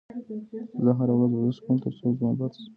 [0.83, 2.69] زه هره ورځ ورزش کوم تر څو ځوان پاتې شم.